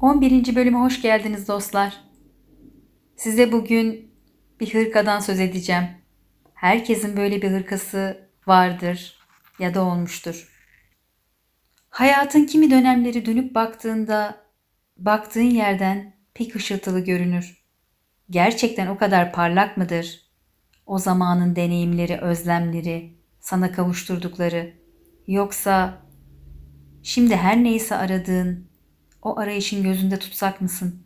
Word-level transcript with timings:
11. 0.00 0.56
bölüme 0.56 0.78
hoş 0.78 1.02
geldiniz 1.02 1.48
dostlar. 1.48 2.00
Size 3.16 3.52
bugün 3.52 4.14
bir 4.60 4.74
hırkadan 4.74 5.20
söz 5.20 5.40
edeceğim. 5.40 5.84
Herkesin 6.54 7.16
böyle 7.16 7.42
bir 7.42 7.50
hırkası 7.50 8.28
vardır 8.46 9.18
ya 9.58 9.74
da 9.74 9.82
olmuştur. 9.82 10.48
Hayatın 11.90 12.44
kimi 12.44 12.70
dönemleri 12.70 13.26
dönüp 13.26 13.54
baktığında 13.54 14.36
baktığın 14.96 15.40
yerden 15.40 16.16
pek 16.34 16.56
ışıltılı 16.56 17.00
görünür. 17.00 17.64
Gerçekten 18.30 18.86
o 18.86 18.96
kadar 18.96 19.32
parlak 19.32 19.76
mıdır? 19.76 20.20
O 20.86 20.98
zamanın 20.98 21.56
deneyimleri, 21.56 22.16
özlemleri, 22.16 23.18
sana 23.40 23.72
kavuşturdukları 23.72 24.74
yoksa 25.26 26.02
şimdi 27.02 27.36
her 27.36 27.64
neyse 27.64 27.96
aradığın 27.96 28.69
o 29.22 29.38
arayışın 29.38 29.82
gözünde 29.82 30.18
tutsak 30.18 30.60
mısın? 30.60 31.02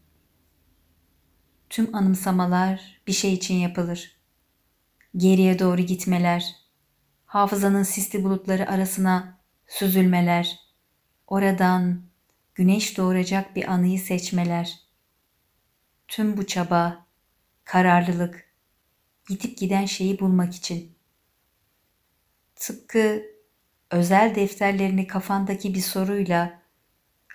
Tüm 1.71 1.95
anımsamalar 1.95 3.01
bir 3.07 3.13
şey 3.13 3.35
için 3.35 3.55
yapılır. 3.55 4.17
Geriye 5.17 5.59
doğru 5.59 5.81
gitmeler, 5.81 6.57
hafızanın 7.27 7.83
sisli 7.83 8.25
bulutları 8.25 8.71
arasına 8.71 9.39
süzülmeler, 9.67 10.59
oradan 11.27 12.03
güneş 12.55 12.99
doğuracak 12.99 13.57
bir 13.57 13.73
anıyı 13.73 14.01
seçmeler. 14.01 14.79
Tüm 16.09 16.37
bu 16.37 16.47
çaba, 16.47 17.07
kararlılık, 17.65 18.45
gidip 19.29 19.59
giden 19.59 19.87
şeyi 19.87 20.21
bulmak 20.21 20.55
için. 20.55 20.95
Tıpkı 22.57 23.23
özel 23.91 24.35
defterlerini 24.35 25.07
kafandaki 25.07 25.75
bir 25.75 25.81
soruyla 25.81 26.64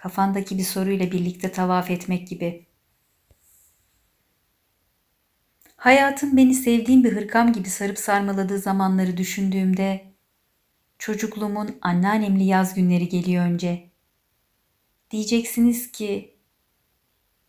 kafandaki 0.02 0.58
bir 0.58 0.64
soruyla 0.64 1.12
birlikte 1.12 1.52
tavaf 1.52 1.92
etmek 1.92 2.28
gibi. 2.28 2.66
Hayatın 5.76 6.38
beni 6.38 6.54
sevdiğim 6.54 7.04
bir 7.04 7.16
hırkam 7.16 7.54
gibi 7.54 7.70
sarıp 7.70 8.00
sarmaladığı 8.00 8.60
zamanları 8.60 9.18
düşündüğümde 9.18 10.14
çocukluğumun 11.00 11.78
anneannemli 11.82 12.44
yaz 12.44 12.74
günleri 12.76 13.10
geliyor 13.10 13.46
önce. 13.46 13.90
Diyeceksiniz 15.12 15.92
ki 15.92 16.38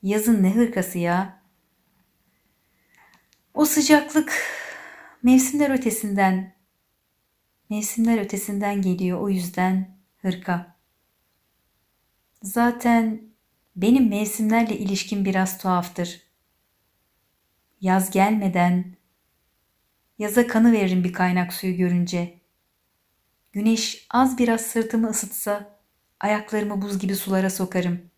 yazın 0.02 0.42
ne 0.42 0.54
hırkası 0.54 0.98
ya? 0.98 1.42
O 3.54 3.64
sıcaklık 3.64 4.32
mevsimler 5.22 5.70
ötesinden 5.70 6.54
mevsimler 7.70 8.18
ötesinden 8.18 8.82
geliyor 8.82 9.20
o 9.20 9.28
yüzden 9.28 9.98
hırka. 10.16 10.79
Zaten 12.42 13.22
benim 13.76 14.08
mevsimlerle 14.08 14.78
ilişkim 14.78 15.24
biraz 15.24 15.58
tuhaftır. 15.58 16.22
Yaz 17.80 18.10
gelmeden 18.10 18.96
yaza 20.18 20.46
kanı 20.46 20.72
veririm 20.72 21.04
bir 21.04 21.12
kaynak 21.12 21.52
suyu 21.52 21.76
görünce. 21.76 22.40
Güneş 23.52 24.06
az 24.10 24.38
biraz 24.38 24.60
sırtımı 24.60 25.08
ısıtsa 25.08 25.80
ayaklarımı 26.20 26.82
buz 26.82 26.98
gibi 26.98 27.16
sulara 27.16 27.50
sokarım. 27.50 28.10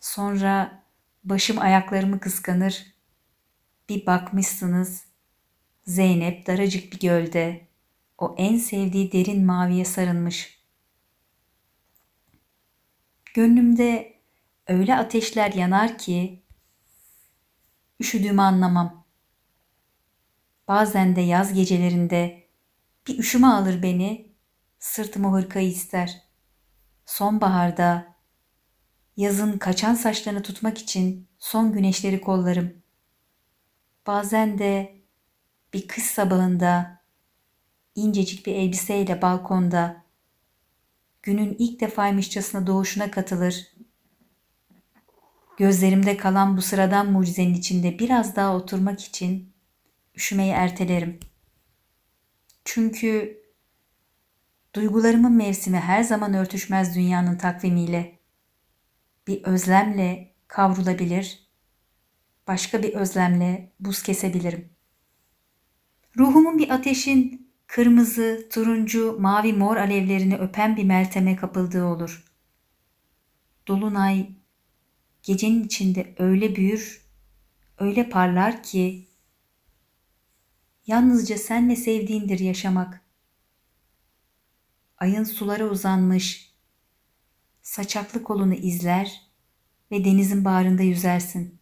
Sonra 0.00 0.82
başım 1.24 1.58
ayaklarımı 1.58 2.20
kıskanır. 2.20 2.86
Bir 3.88 4.06
bakmışsınız 4.06 5.04
Zeynep 5.86 6.46
daracık 6.46 6.92
bir 6.92 7.00
gölde 7.00 7.68
o 8.18 8.34
en 8.38 8.56
sevdiği 8.56 9.12
derin 9.12 9.46
maviye 9.46 9.84
sarılmış.'' 9.84 10.59
Gönlümde 13.34 14.20
öyle 14.66 14.96
ateşler 14.96 15.52
yanar 15.52 15.98
ki 15.98 16.42
üşüdüğümü 18.00 18.42
anlamam. 18.42 19.06
Bazen 20.68 21.16
de 21.16 21.20
yaz 21.20 21.52
gecelerinde 21.52 22.48
bir 23.06 23.18
üşüme 23.18 23.46
alır 23.46 23.82
beni, 23.82 24.32
sırtıma 24.78 25.32
hırkayı 25.32 25.68
ister. 25.68 26.22
Sonbaharda 27.06 28.16
yazın 29.16 29.58
kaçan 29.58 29.94
saçlarını 29.94 30.42
tutmak 30.42 30.78
için 30.78 31.28
son 31.38 31.72
güneşleri 31.72 32.20
kollarım. 32.20 32.82
Bazen 34.06 34.58
de 34.58 35.02
bir 35.74 35.88
kış 35.88 36.04
sabahında 36.04 37.00
incecik 37.94 38.46
bir 38.46 38.54
elbiseyle 38.54 39.22
balkonda 39.22 40.04
günün 41.22 41.56
ilk 41.58 41.80
defaymışçasına 41.80 42.66
doğuşuna 42.66 43.10
katılır. 43.10 43.66
Gözlerimde 45.56 46.16
kalan 46.16 46.56
bu 46.56 46.62
sıradan 46.62 47.12
mucizenin 47.12 47.54
içinde 47.54 47.98
biraz 47.98 48.36
daha 48.36 48.56
oturmak 48.56 49.04
için 49.04 49.52
üşümeyi 50.14 50.52
ertelerim. 50.52 51.20
Çünkü 52.64 53.42
duygularımın 54.74 55.32
mevsimi 55.32 55.78
her 55.78 56.02
zaman 56.02 56.34
örtüşmez 56.34 56.96
dünyanın 56.96 57.38
takvimiyle. 57.38 58.18
Bir 59.26 59.42
özlemle 59.42 60.34
kavrulabilir, 60.48 61.50
başka 62.46 62.82
bir 62.82 62.94
özlemle 62.94 63.72
buz 63.80 64.02
kesebilirim. 64.02 64.70
Ruhumun 66.18 66.58
bir 66.58 66.70
ateşin 66.70 67.39
kırmızı, 67.70 68.48
turuncu, 68.52 69.16
mavi, 69.20 69.52
mor 69.52 69.76
alevlerini 69.76 70.36
öpen 70.36 70.76
bir 70.76 70.84
melteme 70.84 71.36
kapıldığı 71.36 71.84
olur. 71.84 72.24
Dolunay 73.68 74.30
gecenin 75.22 75.64
içinde 75.64 76.14
öyle 76.18 76.56
büyür, 76.56 77.06
öyle 77.78 78.08
parlar 78.08 78.62
ki 78.62 79.08
yalnızca 80.86 81.38
senle 81.38 81.76
sevdiğindir 81.76 82.38
yaşamak. 82.38 83.00
Ayın 84.98 85.24
sulara 85.24 85.64
uzanmış, 85.64 86.54
saçaklı 87.62 88.22
kolunu 88.22 88.54
izler 88.54 89.22
ve 89.90 90.04
denizin 90.04 90.44
bağrında 90.44 90.82
yüzersin. 90.82 91.60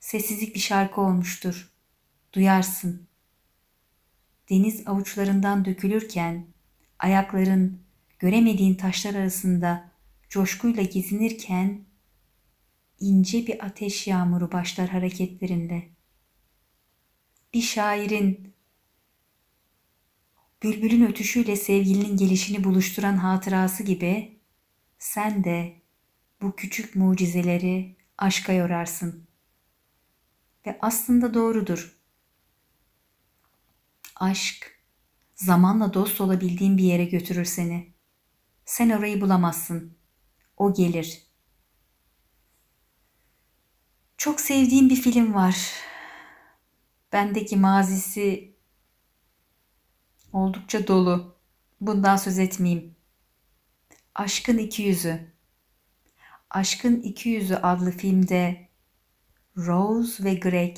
Sessizlik 0.00 0.54
bir 0.54 0.60
şarkı 0.60 1.00
olmuştur. 1.00 1.72
Duyarsın 2.32 3.07
deniz 4.50 4.88
avuçlarından 4.88 5.64
dökülürken 5.64 6.46
ayakların 6.98 7.80
göremediğin 8.18 8.74
taşlar 8.74 9.14
arasında 9.14 9.90
coşkuyla 10.28 10.82
gezinirken 10.82 11.84
ince 13.00 13.46
bir 13.46 13.64
ateş 13.66 14.06
yağmuru 14.06 14.52
başlar 14.52 14.88
hareketlerinde. 14.88 15.82
Bir 17.54 17.62
şairin 17.62 18.54
bülbülün 20.62 21.06
ötüşüyle 21.06 21.56
sevgilinin 21.56 22.16
gelişini 22.16 22.64
buluşturan 22.64 23.16
hatırası 23.16 23.82
gibi 23.82 24.40
sen 24.98 25.44
de 25.44 25.82
bu 26.42 26.56
küçük 26.56 26.96
mucizeleri 26.96 27.96
aşka 28.18 28.52
yorarsın. 28.52 29.28
Ve 30.66 30.78
aslında 30.80 31.34
doğrudur 31.34 31.97
aşk, 34.20 34.80
zamanla 35.34 35.94
dost 35.94 36.20
olabildiğin 36.20 36.78
bir 36.78 36.84
yere 36.84 37.04
götürür 37.04 37.44
seni. 37.44 37.94
Sen 38.64 38.90
orayı 38.90 39.20
bulamazsın. 39.20 39.98
O 40.56 40.74
gelir. 40.74 41.22
Çok 44.16 44.40
sevdiğim 44.40 44.90
bir 44.90 44.96
film 44.96 45.34
var. 45.34 45.72
Bendeki 47.12 47.56
mazisi 47.56 48.56
oldukça 50.32 50.86
dolu. 50.86 51.38
Bundan 51.80 52.16
söz 52.16 52.38
etmeyeyim. 52.38 52.96
Aşkın 54.14 54.58
İki 54.58 54.82
Yüzü. 54.82 55.34
Aşkın 56.50 57.02
İki 57.02 57.28
Yüzü 57.28 57.54
adlı 57.54 57.90
filmde 57.90 58.68
Rose 59.56 60.24
ve 60.24 60.34
Greg 60.34 60.76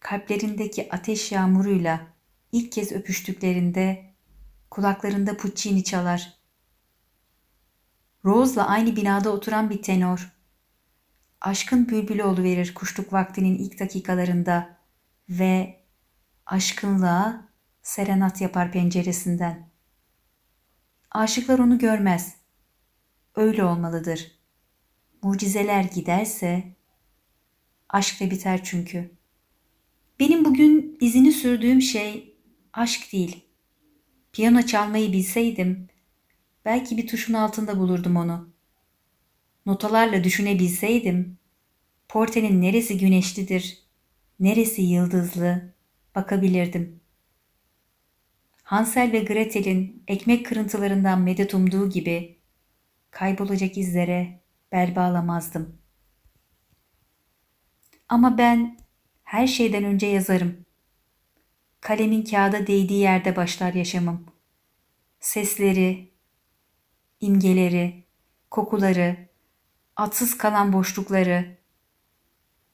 kalplerindeki 0.00 0.88
ateş 0.92 1.32
yağmuruyla 1.32 2.13
ilk 2.54 2.72
kez 2.72 2.92
öpüştüklerinde 2.92 4.14
kulaklarında 4.70 5.36
Puccini 5.36 5.84
çalar. 5.84 6.34
Rose'la 8.24 8.68
aynı 8.68 8.96
binada 8.96 9.30
oturan 9.30 9.70
bir 9.70 9.82
tenor. 9.82 10.32
Aşkın 11.40 11.88
bülbülü 11.88 12.42
verir 12.42 12.74
kuşluk 12.74 13.12
vaktinin 13.12 13.58
ilk 13.58 13.80
dakikalarında 13.80 14.76
ve 15.28 15.84
aşkınlığa 16.46 17.48
serenat 17.82 18.40
yapar 18.40 18.72
penceresinden. 18.72 19.70
Aşıklar 21.10 21.58
onu 21.58 21.78
görmez. 21.78 22.34
Öyle 23.36 23.64
olmalıdır. 23.64 24.32
Mucizeler 25.22 25.84
giderse 25.84 26.76
aşk 27.88 28.20
da 28.20 28.30
biter 28.30 28.64
çünkü. 28.64 29.10
Benim 30.20 30.44
bugün 30.44 30.98
izini 31.00 31.32
sürdüğüm 31.32 31.82
şey 31.82 32.33
aşk 32.76 33.12
değil. 33.12 33.44
Piyano 34.32 34.62
çalmayı 34.62 35.12
bilseydim 35.12 35.88
belki 36.64 36.96
bir 36.96 37.06
tuşun 37.06 37.34
altında 37.34 37.78
bulurdum 37.78 38.16
onu. 38.16 38.48
notalarla 39.66 40.24
düşünebilseydim, 40.24 41.38
Porte'nin 42.08 42.62
neresi 42.62 42.98
güneşlidir, 42.98 43.78
neresi 44.40 44.82
yıldızlı 44.82 45.72
bakabilirdim. 46.14 47.00
Hansel 48.62 49.12
ve 49.12 49.18
Gretel'in 49.20 50.02
ekmek 50.08 50.46
kırıntılarından 50.46 51.20
medet 51.20 51.54
umduğu 51.54 51.90
gibi 51.90 52.38
kaybolacak 53.10 53.78
izlere 53.78 54.40
bel 54.72 54.96
bağlamazdım. 54.96 55.78
Ama 58.08 58.38
ben 58.38 58.78
her 59.24 59.46
şeyden 59.46 59.84
önce 59.84 60.06
yazarım. 60.06 60.63
Kalemin 61.84 62.24
kağıda 62.24 62.66
değdiği 62.66 63.00
yerde 63.00 63.36
başlar 63.36 63.74
yaşamım. 63.74 64.26
Sesleri, 65.20 66.12
imgeleri, 67.20 68.04
kokuları, 68.50 69.28
atsız 69.96 70.38
kalan 70.38 70.72
boşlukları, 70.72 71.58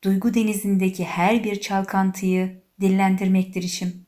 duygu 0.04 0.34
denizindeki 0.34 1.04
her 1.04 1.44
bir 1.44 1.60
çalkantıyı 1.60 2.62
dillendirmektir 2.80 3.62
işim. 3.62 4.06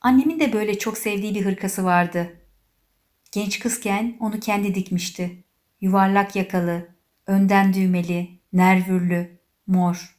Annemin 0.00 0.40
de 0.40 0.52
böyle 0.52 0.78
çok 0.78 0.98
sevdiği 0.98 1.34
bir 1.34 1.44
hırkası 1.44 1.84
vardı. 1.84 2.40
Genç 3.32 3.58
kızken 3.58 4.16
onu 4.20 4.40
kendi 4.40 4.74
dikmişti. 4.74 5.44
Yuvarlak 5.80 6.36
yakalı, 6.36 6.88
önden 7.26 7.74
düğmeli, 7.74 8.40
nervürlü, 8.52 9.40
mor. 9.66 10.15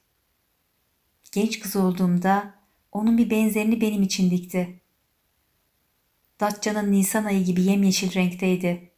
Genç 1.31 1.59
kız 1.59 1.75
olduğumda 1.75 2.53
onun 2.91 3.17
bir 3.17 3.29
benzerini 3.29 3.81
benim 3.81 4.03
için 4.03 4.31
dikti. 4.31 4.81
Datça'nın 6.39 6.91
Nisan 6.91 7.25
ayı 7.25 7.45
gibi 7.45 7.61
yemyeşil 7.61 8.13
renkteydi. 8.13 8.91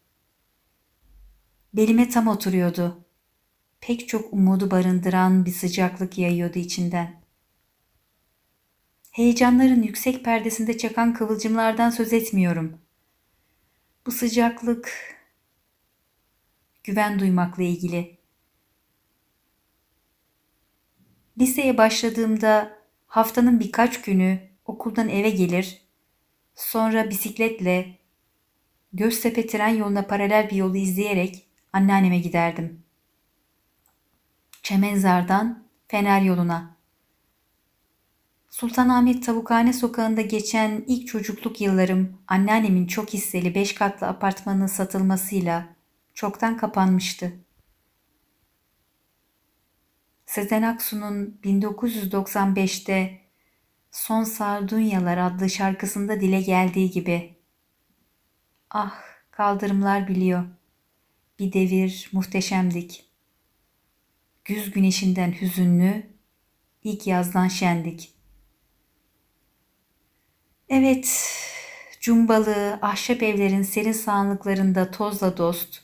Belime 1.74 2.10
tam 2.10 2.28
oturuyordu. 2.28 3.06
Pek 3.82 4.08
çok 4.08 4.34
umudu 4.34 4.72
barındıran 4.72 5.46
bir 5.46 5.52
sıcaklık 5.52 6.18
yayıyordu 6.18 6.60
içinden. 6.60 7.22
Heyecanların 9.12 9.84
yüksek 9.84 10.26
perdesinde 10.26 10.78
çakan 10.78 11.14
kıvılcımlardan 11.14 11.90
söz 11.90 12.14
etmiyorum. 12.14 12.78
Bu 14.06 14.12
sıcaklık 14.12 15.16
güven 16.84 17.20
duymakla 17.20 17.64
ilgili. 17.64 18.19
Liseye 21.40 21.78
başladığımda 21.78 22.78
haftanın 23.08 23.60
birkaç 23.60 24.02
günü 24.02 24.40
okuldan 24.66 25.10
eve 25.10 25.30
gelir, 25.30 25.82
sonra 26.56 27.10
bisikletle 27.10 28.00
Göztepe 28.94 29.48
tren 29.48 29.68
yoluna 29.76 30.02
paralel 30.02 30.50
bir 30.50 30.56
yolu 30.56 30.78
izleyerek 30.78 31.48
anneanneme 31.74 32.20
giderdim. 32.20 32.84
Çemenzar'dan 34.64 35.64
Fener 35.88 36.22
yoluna. 36.22 36.76
Sultanahmet 38.50 39.26
Tavukhane 39.26 39.74
sokağında 39.74 40.22
geçen 40.22 40.84
ilk 40.88 41.08
çocukluk 41.08 41.62
yıllarım 41.62 42.18
anneannemin 42.28 42.88
çok 42.88 43.14
hisseli 43.14 43.56
beş 43.56 43.76
katlı 43.76 44.08
apartmanın 44.08 44.68
satılmasıyla 44.68 45.66
çoktan 46.14 46.58
kapanmıştı. 46.58 47.34
Sezen 50.30 50.62
Aksu'nun 50.64 51.40
1995'te 51.44 53.22
Son 53.92 54.24
Sardunyalar 54.24 55.18
adlı 55.18 55.50
şarkısında 55.50 56.22
dile 56.22 56.42
geldiği 56.42 56.92
gibi 56.92 57.36
Ah 58.70 58.94
kaldırımlar 59.32 60.08
biliyor. 60.08 60.46
Bir 61.40 61.54
devir 61.54 62.10
muhteşemdik. 62.14 63.06
Güz 64.46 64.72
güneşinden 64.72 65.32
hüzünlü, 65.32 66.04
ilk 66.84 67.08
yazdan 67.08 67.48
şendik. 67.48 68.14
Evet, 70.70 71.34
cumbalı, 72.00 72.80
ahşap 72.82 73.24
evlerin 73.24 73.64
serin 73.64 73.92
sağanlıklarında 73.92 74.92
tozla 74.92 75.38
dost, 75.38 75.82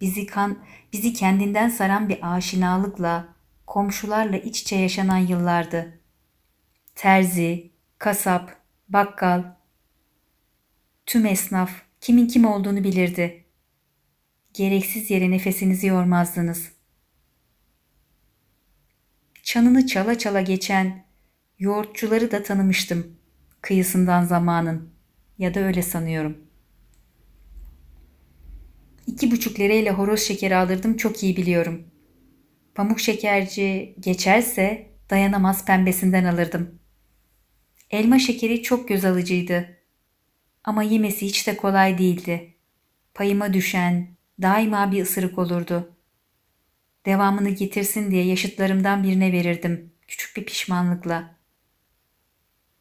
bizi 0.00 0.26
kan, 0.26 0.58
bizi 0.92 1.12
kendinden 1.12 1.68
saran 1.68 2.08
bir 2.08 2.36
aşinalıkla, 2.36 3.37
komşularla 3.68 4.36
iç 4.36 4.60
içe 4.62 4.76
yaşanan 4.76 5.18
yıllardı. 5.18 6.00
Terzi, 6.94 7.70
kasap, 7.98 8.56
bakkal, 8.88 9.44
tüm 11.06 11.26
esnaf 11.26 11.70
kimin 12.00 12.26
kim 12.26 12.44
olduğunu 12.44 12.84
bilirdi. 12.84 13.44
Gereksiz 14.54 15.10
yere 15.10 15.30
nefesinizi 15.30 15.86
yormazdınız. 15.86 16.72
Çanını 19.42 19.86
çala 19.86 20.18
çala 20.18 20.40
geçen 20.40 21.04
yoğurtçuları 21.58 22.30
da 22.30 22.42
tanımıştım 22.42 23.16
kıyısından 23.60 24.24
zamanın 24.24 24.90
ya 25.38 25.54
da 25.54 25.60
öyle 25.60 25.82
sanıyorum. 25.82 26.38
İki 29.06 29.30
buçuk 29.30 29.60
lirayla 29.60 29.94
horoz 29.94 30.20
şekeri 30.20 30.56
alırdım 30.56 30.96
çok 30.96 31.22
iyi 31.22 31.36
biliyorum. 31.36 31.97
Pamuk 32.78 33.00
şekerci 33.00 33.94
geçerse 34.00 34.90
dayanamaz 35.10 35.64
pembesinden 35.64 36.24
alırdım. 36.24 36.78
Elma 37.90 38.18
şekeri 38.18 38.62
çok 38.62 38.88
göz 38.88 39.04
alıcıydı. 39.04 39.76
Ama 40.64 40.82
yemesi 40.82 41.26
hiç 41.26 41.46
de 41.46 41.56
kolay 41.56 41.98
değildi. 41.98 42.54
Payıma 43.14 43.52
düşen 43.52 44.16
daima 44.42 44.92
bir 44.92 45.02
ısırık 45.02 45.38
olurdu. 45.38 45.96
Devamını 47.06 47.50
getirsin 47.50 48.10
diye 48.10 48.24
yaşıtlarımdan 48.24 49.02
birine 49.02 49.32
verirdim 49.32 49.92
küçük 50.08 50.36
bir 50.36 50.44
pişmanlıkla. 50.44 51.36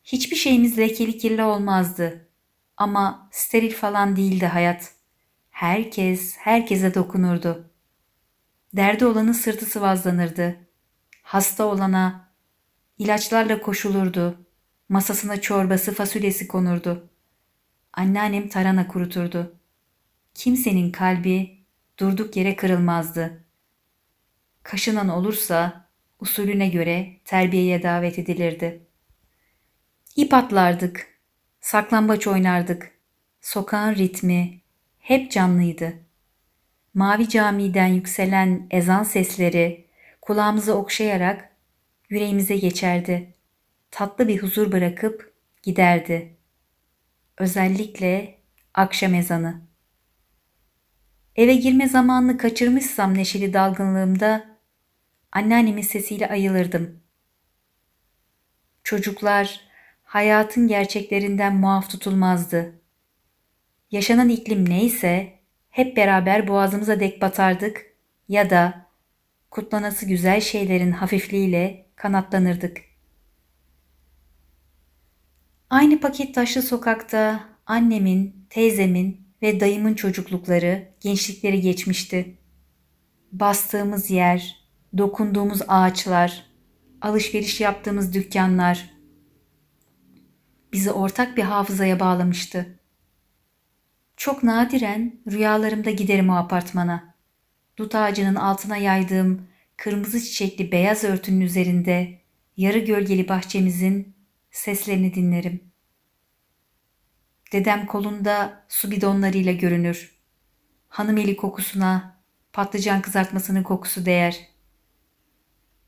Hiçbir 0.04 0.36
şeyimiz 0.36 0.78
lekeli 0.78 1.18
kirli 1.18 1.44
olmazdı. 1.44 2.30
Ama 2.78 3.30
steril 3.32 3.74
falan 3.74 4.16
değildi 4.16 4.46
hayat. 4.46 4.92
Herkes 5.50 6.38
herkese 6.38 6.94
dokunurdu. 6.94 7.67
Derdi 8.74 9.06
olanın 9.06 9.32
sırtı 9.32 9.66
sıvazlanırdı. 9.66 10.58
Hasta 11.24 11.66
olana 11.66 12.30
ilaçlarla 12.98 13.62
koşulurdu. 13.62 14.46
Masasına 14.90 15.42
çorbası 15.42 15.94
fasulyesi 15.94 16.48
konurdu. 16.48 17.10
Anneannem 17.94 18.50
tarana 18.50 18.88
kuruturdu. 18.88 19.56
Kimsenin 20.34 20.92
kalbi 20.92 21.66
durduk 22.00 22.36
yere 22.36 22.56
kırılmazdı. 22.56 23.44
Kaşınan 24.64 25.10
olursa 25.10 25.90
usulüne 26.20 26.70
göre 26.70 27.18
terbiyeye 27.26 27.84
davet 27.84 28.20
edilirdi.'' 28.20 28.88
İp 30.18 30.34
atlardık, 30.34 31.20
saklambaç 31.62 32.28
oynardık. 32.28 32.92
Sokağın 33.42 33.96
ritmi 33.96 34.62
hep 35.00 35.32
canlıydı. 35.32 35.94
Mavi 36.98 37.30
camiden 37.30 37.88
yükselen 37.88 38.68
ezan 38.72 39.04
sesleri 39.04 39.88
kulağımızı 40.22 40.74
okşayarak 40.76 41.56
yüreğimize 42.10 42.58
geçerdi. 42.58 43.34
Tatlı 43.92 44.28
bir 44.28 44.42
huzur 44.42 44.72
bırakıp 44.72 45.34
giderdi. 45.64 46.38
Özellikle 47.38 48.40
akşam 48.74 49.14
ezanı. 49.14 49.62
Eve 51.36 51.56
girme 51.56 51.88
zamanını 51.88 52.38
kaçırmışsam 52.38 53.14
neşeli 53.14 53.54
dalgınlığımda 53.54 54.46
anneannemin 55.32 55.82
sesiyle 55.82 56.30
ayılırdım. 56.30 57.00
Çocuklar 58.84 59.62
hayatın 60.04 60.68
gerçeklerinden 60.68 61.56
muaf 61.56 61.90
tutulmazdı. 61.90 62.82
Yaşanan 63.92 64.30
iklim 64.30 64.70
neyse 64.70 65.37
hep 65.78 65.98
beraber 65.98 66.48
boğazımıza 66.48 67.00
dek 67.00 67.22
batardık 67.22 67.86
ya 68.30 68.50
da 68.50 68.86
kutlanası 69.52 70.06
güzel 70.06 70.42
şeylerin 70.42 70.92
hafifliğiyle 70.92 71.86
kanatlanırdık. 71.96 72.82
Aynı 75.70 76.00
paket 76.00 76.36
taşlı 76.36 76.62
sokakta 76.62 77.44
annemin, 77.66 78.46
teyzemin 78.50 79.28
ve 79.42 79.60
dayımın 79.60 79.94
çocuklukları, 79.94 80.88
gençlikleri 81.00 81.62
geçmişti. 81.62 82.38
Bastığımız 83.32 84.10
yer, 84.10 84.56
dokunduğumuz 84.98 85.62
ağaçlar, 85.68 86.46
alışveriş 87.02 87.62
yaptığımız 87.62 88.14
dükkanlar, 88.14 88.90
bizi 90.74 90.92
ortak 90.92 91.38
bir 91.38 91.44
hafızaya 91.44 92.00
bağlamıştı. 92.00 92.80
Çok 94.18 94.44
nadiren 94.44 95.22
rüyalarımda 95.32 95.92
giderim 95.92 96.30
o 96.30 96.34
apartmana. 96.34 97.16
Dut 97.78 97.96
ağacının 97.96 98.36
altına 98.36 98.78
yaydığım 98.78 99.48
kırmızı 99.78 100.20
çiçekli 100.20 100.72
beyaz 100.72 101.04
örtünün 101.04 101.42
üzerinde 101.42 102.22
yarı 102.58 102.80
gölgeli 102.80 103.30
bahçemizin 103.30 104.16
seslerini 104.52 105.14
dinlerim. 105.14 105.64
Dedem 107.52 107.86
kolunda 107.86 108.66
su 108.70 108.92
bidonlarıyla 108.92 109.52
görünür. 109.52 110.18
hanım 110.88 111.18
eli 111.18 111.38
kokusuna, 111.38 112.18
patlıcan 112.54 113.02
kızartmasının 113.02 113.64
kokusu 113.64 114.06
değer. 114.06 114.48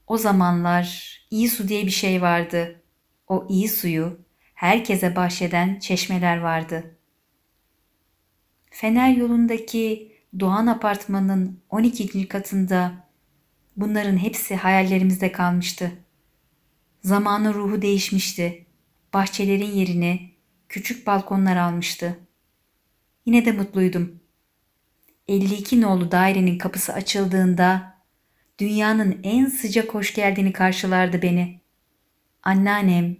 O 0.07 0.17
zamanlar 0.17 1.17
iyi 1.31 1.50
su 1.50 1.67
diye 1.67 1.86
bir 1.86 1.91
şey 1.91 2.21
vardı. 2.21 2.81
O 3.27 3.48
iyi 3.50 3.69
suyu 3.69 4.19
herkese 4.53 5.15
bahşeden 5.15 5.79
çeşmeler 5.79 6.38
vardı. 6.38 6.99
Fener 8.69 9.15
yolundaki 9.15 10.11
Doğan 10.39 10.67
Apartmanı'nın 10.67 11.59
12. 11.69 12.27
katında 12.27 13.07
bunların 13.77 14.17
hepsi 14.17 14.55
hayallerimizde 14.55 15.31
kalmıştı. 15.31 15.91
Zamanın 17.03 17.53
ruhu 17.53 17.81
değişmişti. 17.81 18.65
Bahçelerin 19.13 19.71
yerini 19.71 20.31
küçük 20.69 21.07
balkonlar 21.07 21.57
almıştı. 21.57 22.19
Yine 23.25 23.45
de 23.45 23.51
mutluydum. 23.51 24.19
52 25.27 25.81
nolu 25.81 26.11
dairenin 26.11 26.57
kapısı 26.57 26.93
açıldığında 26.93 27.95
dünyanın 28.59 29.19
en 29.23 29.45
sıcak 29.45 29.93
hoş 29.93 30.13
geldini 30.13 30.53
karşılardı 30.53 31.21
beni. 31.21 31.61
Anneannem 32.43 33.17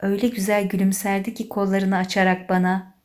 öyle 0.00 0.28
güzel 0.28 0.68
gülümserdi 0.68 1.34
ki 1.34 1.48
kollarını 1.48 1.96
açarak 1.96 2.48
bana. 2.48 2.95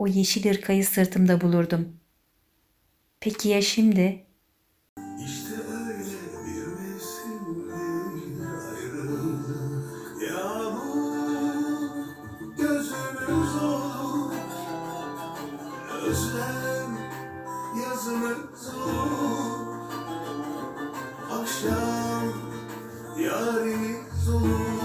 O 0.00 0.06
yeşil 0.06 0.50
ırkayı 0.50 0.86
sırtımda 0.86 1.40
bulurdum. 1.40 1.88
Peki 3.20 3.48
ya 3.48 3.62
şimdi? 3.62 4.26
İşte 5.24 5.54
öyle 5.54 6.04
bir 6.46 6.66
mevsimdir 6.66 7.72
ayrılık 8.70 10.22
Yağmur 10.30 12.06
gözümüz 12.56 13.62
olur 13.62 14.34
Özlem 16.02 16.98
yazımız 17.84 18.74
olur 18.74 19.90
Akşam 21.30 22.32
yarimiz 23.18 24.28
olur 24.28 24.80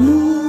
Nur 0.00 0.39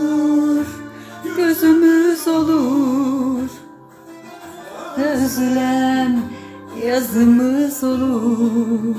Özlem 5.31 6.21
yazımız 6.85 7.83
olur. 7.83 8.95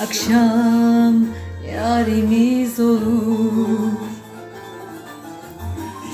Akşam 0.00 1.26
yarimiz 1.74 2.80
olur. 2.80 3.92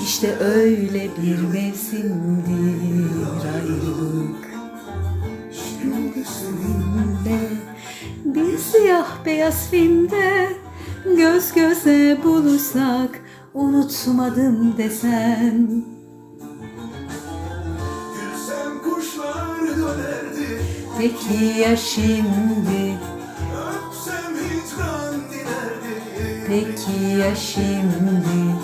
İşte 0.03 0.35
öyle 0.39 1.09
bir 1.21 1.41
mevsimdir 1.41 3.27
ayrılık. 3.55 4.47
Ve 7.25 7.39
bir 8.25 8.57
siyah 8.57 9.25
beyaz 9.25 9.69
filmde 9.69 10.49
göz 11.17 11.53
göze 11.53 12.17
bulursak 12.23 13.19
unutmadım 13.53 14.77
desem. 14.77 15.96
Peki 20.97 21.59
ya 21.59 21.77
şimdi, 21.77 22.97
peki 26.47 27.17
ya 27.19 27.35
şimdi? 27.35 28.55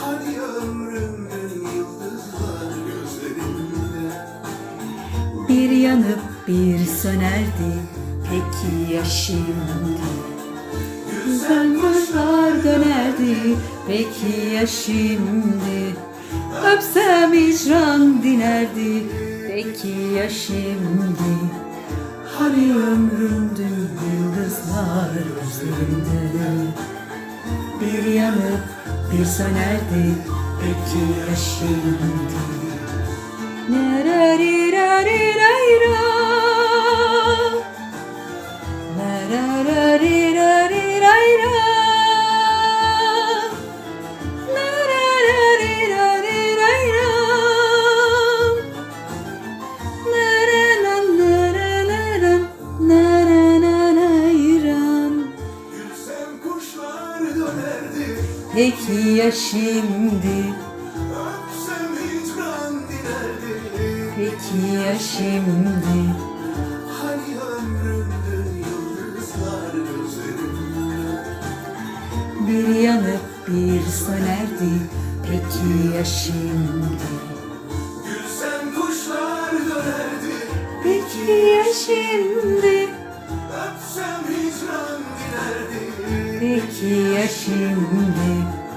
Hani 0.00 0.40
ömrümün 0.40 1.66
yıldızlar 1.76 2.70
gözlerimde 2.86 4.14
Bir 5.48 5.70
yanıp 5.70 6.20
bir 6.48 6.78
sönerdi, 6.86 7.72
peki 8.22 8.92
ya 8.92 9.04
şimdi? 9.04 10.00
Güzel 11.26 11.74
kuşlar 11.74 12.64
dönerdi, 12.64 13.56
peki 13.86 14.54
ya 14.54 14.66
şimdi? 14.66 15.96
Öpsem 16.74 17.32
hicran 17.32 18.22
dinerdi, 18.22 19.02
peki 19.58 19.88
ya 19.88 20.30
şimdi? 20.30 21.34
Hani 22.38 22.74
ömrümdü 22.74 23.68
yıldızlar 24.12 25.10
gözlerimde 25.14 26.20
Bir 27.80 28.04
yanıp 28.12 28.64
bir 29.12 29.24
sönerdi, 29.24 30.14
peki 30.60 30.98
ya 31.20 31.36
şimdi? 31.36 32.38
Nerarirarirayra. 33.70 35.37
Peki 58.88 59.08
ya 59.08 59.32
şimdi? 59.32 60.54
Öpsem 61.12 61.92
hicran 61.96 62.74
dinerdi 62.88 63.54
Peki 64.16 64.74
ya 64.74 64.98
şimdi? 64.98 66.14
Hani 67.02 67.40
ömrümdün 67.40 68.48
yıldızlar 68.58 69.72
gözlerimde 69.72 71.24
Bir 72.48 72.80
yanıp 72.80 73.48
bir 73.48 73.90
sönerdi 73.90 74.72
Peki 75.22 75.96
ya 75.96 76.04
şimdi? 76.04 77.08
Gülsem 78.06 78.74
kuşlar 78.74 79.52
dönerdi 79.52 80.34
Peki 80.82 81.32
ya 81.32 81.64
şimdi? 81.64 82.88
Öpsem 83.52 84.22
hicran 84.28 85.00
dinerdi 85.18 85.92
Peki 86.40 86.94
ya 86.94 87.28
şimdi? 87.28 88.67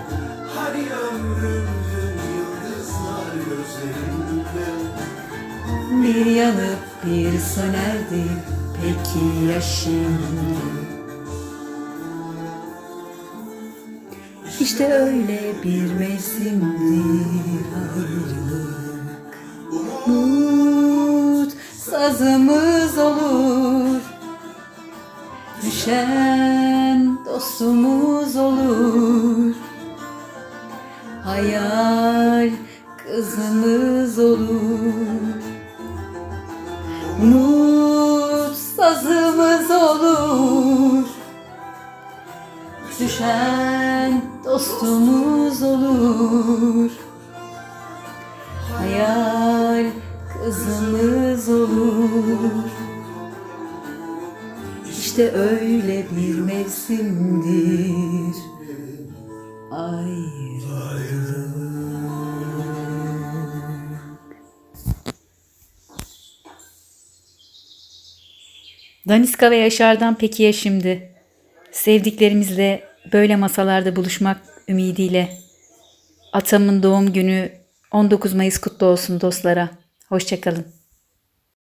Bir 6.04 6.26
yanıp 6.26 6.80
bir 7.06 7.40
sönerdi 7.40 8.24
Peki 8.82 9.46
ya 9.52 9.62
şimdi? 9.62 10.58
İşte 14.60 14.94
öyle 14.94 15.40
bir 15.64 15.94
mevsimdir 15.94 17.66
ayrılık 17.96 19.40
Umut 20.08 21.54
sazımız 21.78 22.98
olur. 22.98 24.02
Düşen 25.64 27.18
dostumuz 27.26 28.36
olur 28.36 29.56
Hayal 31.24 32.52
kızımız 32.98 34.20
olur. 34.20 35.42
Umut 37.22 38.58
sazımız 38.58 39.72
olur. 39.72 41.08
Düşen 43.00 44.22
dostumuz 44.46 45.64
olur. 45.64 46.92
Hayal 48.78 49.86
kızımız 50.34 51.50
olur. 51.50 52.70
İşte 54.90 55.32
öyle 55.32 56.06
bir 56.18 56.40
mevsimdir 56.40 58.36
Daniska 69.08 69.52
ve 69.52 69.56
Yaşar'dan 69.56 70.18
peki 70.18 70.44
ya 70.44 70.54
şimdi? 70.54 71.12
Sevdiklerimizle 71.72 72.84
böyle 73.14 73.36
masalarda 73.36 73.96
buluşmak 73.96 74.42
ümidiyle. 74.68 75.38
Atamın 76.34 76.84
doğum 76.84 77.14
günü 77.14 77.52
19 77.92 78.34
Mayıs 78.34 78.58
kutlu 78.58 78.86
olsun 78.86 79.22
dostlara. 79.22 79.70
Hoşçakalın. 80.10 80.81